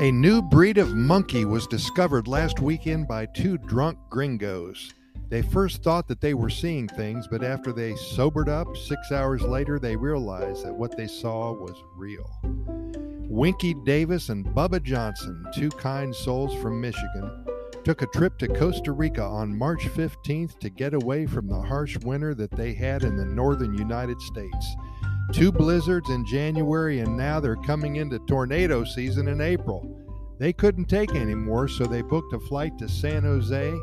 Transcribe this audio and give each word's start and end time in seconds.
A 0.00 0.12
new 0.12 0.42
breed 0.42 0.78
of 0.78 0.94
monkey 0.94 1.44
was 1.44 1.66
discovered 1.66 2.28
last 2.28 2.60
weekend 2.60 3.08
by 3.08 3.26
two 3.26 3.58
drunk 3.58 3.98
gringos. 4.08 4.94
They 5.28 5.42
first 5.42 5.82
thought 5.82 6.06
that 6.06 6.20
they 6.20 6.34
were 6.34 6.50
seeing 6.50 6.86
things, 6.86 7.26
but 7.26 7.42
after 7.42 7.72
they 7.72 7.96
sobered 7.96 8.48
up, 8.48 8.76
six 8.76 9.10
hours 9.10 9.42
later, 9.42 9.80
they 9.80 9.96
realized 9.96 10.64
that 10.64 10.72
what 10.72 10.96
they 10.96 11.08
saw 11.08 11.52
was 11.52 11.74
real. 11.96 12.30
Winky 13.28 13.74
Davis 13.74 14.28
and 14.28 14.46
Bubba 14.46 14.80
Johnson, 14.84 15.44
two 15.52 15.70
kind 15.70 16.14
souls 16.14 16.54
from 16.62 16.80
Michigan, 16.80 17.44
took 17.82 18.00
a 18.00 18.06
trip 18.06 18.38
to 18.38 18.46
Costa 18.46 18.92
Rica 18.92 19.24
on 19.24 19.58
March 19.58 19.88
15th 19.88 20.60
to 20.60 20.70
get 20.70 20.94
away 20.94 21.26
from 21.26 21.48
the 21.48 21.60
harsh 21.60 21.98
winter 22.04 22.36
that 22.36 22.52
they 22.52 22.72
had 22.72 23.02
in 23.02 23.16
the 23.16 23.24
northern 23.24 23.76
United 23.76 24.20
States. 24.20 24.76
Two 25.32 25.52
blizzards 25.52 26.08
in 26.08 26.24
January, 26.24 27.00
and 27.00 27.16
now 27.16 27.38
they're 27.38 27.56
coming 27.56 27.96
into 27.96 28.18
tornado 28.20 28.82
season 28.82 29.28
in 29.28 29.42
April. 29.42 29.94
They 30.38 30.54
couldn't 30.54 30.86
take 30.86 31.14
any 31.14 31.34
more, 31.34 31.68
so 31.68 31.84
they 31.84 32.00
booked 32.00 32.32
a 32.32 32.40
flight 32.40 32.78
to 32.78 32.88
San 32.88 33.24
Jose. 33.24 33.74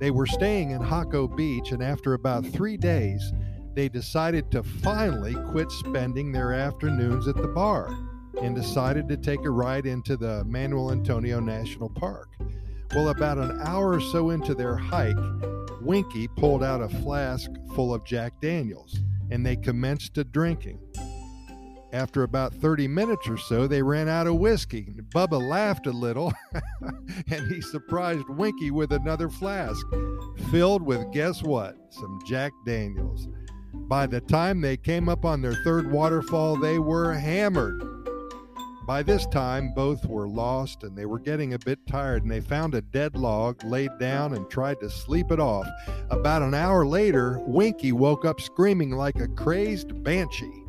They 0.00 0.10
were 0.10 0.26
staying 0.26 0.70
in 0.70 0.80
Jaco 0.80 1.34
Beach, 1.36 1.72
and 1.72 1.82
after 1.82 2.14
about 2.14 2.46
three 2.46 2.78
days, 2.78 3.32
they 3.74 3.90
decided 3.90 4.50
to 4.52 4.62
finally 4.62 5.34
quit 5.50 5.70
spending 5.70 6.32
their 6.32 6.54
afternoons 6.54 7.28
at 7.28 7.36
the 7.36 7.48
bar 7.48 7.94
and 8.40 8.54
decided 8.54 9.06
to 9.08 9.18
take 9.18 9.44
a 9.44 9.50
ride 9.50 9.84
into 9.84 10.16
the 10.16 10.44
Manuel 10.44 10.92
Antonio 10.92 11.40
National 11.40 11.90
Park. 11.90 12.30
Well, 12.94 13.10
about 13.10 13.36
an 13.36 13.60
hour 13.62 13.92
or 13.92 14.00
so 14.00 14.30
into 14.30 14.54
their 14.54 14.76
hike, 14.76 15.16
Winky 15.82 16.26
pulled 16.26 16.64
out 16.64 16.80
a 16.80 16.88
flask 16.88 17.50
full 17.74 17.92
of 17.92 18.04
Jack 18.04 18.40
Daniels 18.40 18.98
and 19.30 19.44
they 19.44 19.56
commenced 19.56 20.14
to 20.14 20.24
drinking. 20.24 20.78
After 21.92 22.24
about 22.24 22.52
30 22.52 22.88
minutes 22.88 23.28
or 23.28 23.36
so, 23.36 23.66
they 23.66 23.82
ran 23.82 24.08
out 24.08 24.26
of 24.26 24.36
whiskey. 24.36 24.94
Bubba 25.14 25.40
laughed 25.40 25.86
a 25.86 25.92
little 25.92 26.32
and 27.30 27.52
he 27.52 27.60
surprised 27.60 28.28
Winky 28.28 28.70
with 28.70 28.92
another 28.92 29.28
flask 29.28 29.86
filled 30.50 30.82
with 30.82 31.12
guess 31.12 31.42
what? 31.42 31.76
Some 31.90 32.20
Jack 32.26 32.52
Daniels. 32.64 33.28
By 33.72 34.06
the 34.06 34.20
time 34.20 34.60
they 34.60 34.76
came 34.76 35.08
up 35.08 35.24
on 35.24 35.42
their 35.42 35.54
third 35.62 35.90
waterfall, 35.90 36.56
they 36.56 36.78
were 36.78 37.12
hammered. 37.12 37.80
By 38.86 39.02
this 39.02 39.26
time, 39.26 39.72
both 39.74 40.06
were 40.06 40.28
lost 40.28 40.84
and 40.84 40.96
they 40.96 41.06
were 41.06 41.18
getting 41.18 41.54
a 41.54 41.58
bit 41.58 41.84
tired, 41.88 42.22
and 42.22 42.30
they 42.30 42.40
found 42.40 42.74
a 42.74 42.82
dead 42.82 43.16
log, 43.16 43.64
laid 43.64 43.90
down, 43.98 44.34
and 44.34 44.48
tried 44.48 44.78
to 44.80 44.88
sleep 44.88 45.32
it 45.32 45.40
off. 45.40 45.66
About 46.10 46.42
an 46.42 46.54
hour 46.54 46.86
later, 46.86 47.40
Winky 47.46 47.90
woke 47.90 48.24
up 48.24 48.40
screaming 48.40 48.92
like 48.92 49.18
a 49.18 49.26
crazed 49.26 50.04
banshee. 50.04 50.65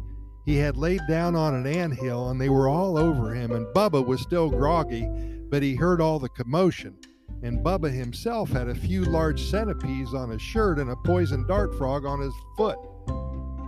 He 0.48 0.56
had 0.56 0.78
laid 0.78 1.02
down 1.10 1.36
on 1.36 1.54
an 1.54 1.68
ant 1.68 1.96
hill, 1.96 2.30
and 2.30 2.40
they 2.40 2.48
were 2.48 2.70
all 2.70 2.98
over 2.98 3.36
him, 3.36 3.52
and 3.52 3.66
Bubba 3.76 4.04
was 4.04 4.22
still 4.22 4.50
groggy, 4.50 5.06
but 5.50 5.62
he 5.62 5.76
heard 5.76 6.00
all 6.00 6.20
the 6.20 6.30
commotion. 6.30 6.96
And 7.44 7.60
Bubba 7.60 7.92
himself 7.92 8.50
had 8.50 8.70
a 8.70 8.74
few 8.74 9.04
large 9.04 9.42
centipedes 9.42 10.14
on 10.14 10.30
his 10.30 10.42
shirt 10.42 10.80
and 10.80 10.90
a 10.90 10.96
poison 10.96 11.46
dart 11.48 11.78
frog 11.78 12.06
on 12.06 12.22
his 12.22 12.34
foot. 12.56 12.80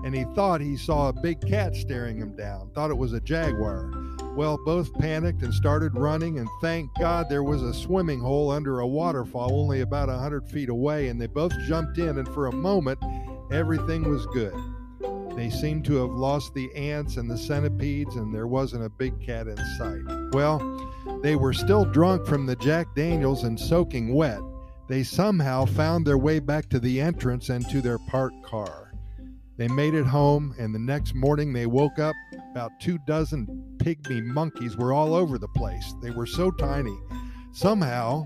And 0.06 0.16
he 0.16 0.24
thought 0.34 0.62
he 0.62 0.78
saw 0.78 1.10
a 1.10 1.22
big 1.22 1.46
cat 1.46 1.76
staring 1.76 2.18
him 2.18 2.34
down, 2.38 2.72
thought 2.74 2.92
it 2.92 2.98
was 2.98 3.12
a 3.12 3.20
jaguar. 3.20 3.92
Well, 4.38 4.58
both 4.64 4.94
panicked 4.94 5.42
and 5.42 5.54
started 5.54 5.98
running, 5.98 6.40
and 6.40 6.48
thank 6.62 6.90
God 6.98 7.28
there 7.28 7.44
was 7.44 7.62
a 7.62 7.74
swimming 7.74 8.22
hole 8.22 8.52
under 8.52 8.80
a 8.80 8.88
waterfall 8.88 9.52
only 9.52 9.82
about 9.82 10.08
a 10.08 10.18
hundred 10.18 10.48
feet 10.48 10.70
away, 10.70 11.10
and 11.10 11.20
they 11.20 11.28
both 11.28 11.52
jumped 11.68 11.98
in, 11.98 12.20
and 12.20 12.28
for 12.30 12.48
a 12.48 12.54
moment, 12.54 13.00
everything 13.52 14.10
was 14.10 14.26
good. 14.28 14.56
They 15.40 15.50
seemed 15.50 15.86
to 15.86 15.96
have 15.96 16.12
lost 16.12 16.54
the 16.54 16.70
ants 16.76 17.16
and 17.16 17.32
the 17.32 17.38
centipedes, 17.38 18.18
and 18.18 18.36
there 18.36 18.46
wasn't 18.46 18.84
a 18.84 18.90
big 18.90 19.22
cat 19.22 19.48
in 19.48 19.56
sight. 19.78 20.34
Well, 20.34 20.60
they 21.24 21.38
were 21.38 21.54
still 21.54 21.86
drunk 21.86 22.28
from 22.28 22.46
the 22.46 22.58
Jack 22.58 22.94
Daniels 22.94 23.46
and 23.46 23.58
soaking 23.58 24.14
wet. 24.14 24.42
They 24.90 25.02
somehow 25.02 25.64
found 25.64 26.06
their 26.06 26.18
way 26.18 26.40
back 26.40 26.68
to 26.72 26.80
the 26.80 27.00
entrance 27.00 27.48
and 27.48 27.66
to 27.70 27.80
their 27.80 28.00
parked 28.10 28.44
car. 28.44 28.92
They 29.56 29.70
made 29.70 29.94
it 29.94 30.06
home, 30.06 30.54
and 30.60 30.76
the 30.76 30.80
next 30.80 31.16
morning 31.16 31.54
they 31.54 31.68
woke 31.68 32.00
up. 32.00 32.18
About 32.52 32.72
two 32.82 32.98
dozen 33.08 33.48
pygmy 33.78 34.22
monkeys 34.22 34.76
were 34.76 34.92
all 34.92 35.16
over 35.16 35.38
the 35.38 35.48
place. 35.48 35.94
They 36.02 36.12
were 36.12 36.26
so 36.26 36.52
tiny. 36.52 36.98
Somehow, 37.54 38.26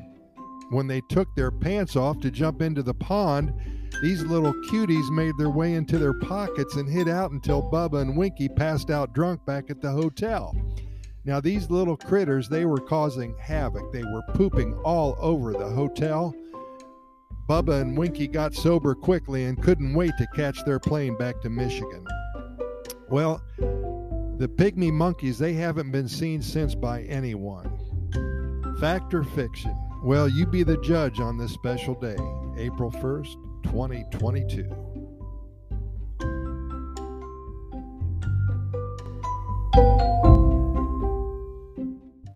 when 0.72 0.88
they 0.88 1.02
took 1.10 1.28
their 1.36 1.52
pants 1.52 1.96
off 1.96 2.20
to 2.22 2.32
jump 2.32 2.64
into 2.64 2.82
the 2.82 2.96
pond, 2.96 3.54
these 4.02 4.24
little 4.24 4.54
cuties 4.70 5.10
made 5.12 5.38
their 5.38 5.50
way 5.50 5.74
into 5.74 5.98
their 5.98 6.14
pockets 6.14 6.76
and 6.76 6.90
hid 6.90 7.08
out 7.08 7.32
until 7.32 7.62
Bubba 7.62 8.02
and 8.02 8.18
Winky 8.18 8.50
passed 8.50 8.90
out 8.90 9.14
drunk 9.14 9.46
back 9.46 9.70
at 9.70 9.82
the 9.82 9.92
hotel. 9.92 10.56
Now, 11.26 11.40
these 11.40 11.70
little 11.70 11.96
critters, 11.96 12.50
they 12.50 12.66
were 12.66 12.80
causing 12.80 13.36
havoc. 13.38 13.94
They 13.94 14.04
were 14.04 14.24
pooping 14.34 14.74
all 14.84 15.16
over 15.20 15.54
the 15.54 15.70
hotel 15.70 16.36
Bubba 17.48 17.82
and 17.82 17.98
Winky 17.98 18.28
got 18.28 18.54
sober 18.54 18.96
quickly 18.96 19.46
and 19.46 19.62
couldn't 19.62 19.94
wait 19.94 20.14
to 20.18 20.28
catch 20.28 20.64
their 20.64 20.80
plane 20.80 21.18
back 21.18 21.42
to 21.42 21.50
Michigan. 21.50 22.06
Well, 23.10 23.42
the 23.58 24.48
pygmy 24.48 24.94
monkeys, 24.94 25.38
they 25.38 25.54
haven't 25.54 25.92
been 25.92 26.08
seen 26.08 26.42
since 26.42 26.74
by 26.74 27.02
anyone. 27.04 27.70
Fact 28.80 29.14
or 29.14 29.24
fiction? 29.24 29.76
Well, 30.04 30.30
you 30.30 30.46
be 30.46 30.64
the 30.64 30.78
judge 30.78 31.20
on 31.20 31.38
this 31.38 31.52
special 31.52 31.96
day, 31.96 32.18
April 32.58 32.92
1st, 32.92 33.36
2022. 33.64 34.93